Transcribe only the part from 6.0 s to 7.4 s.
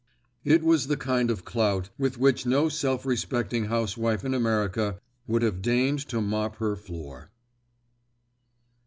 to mop her floor.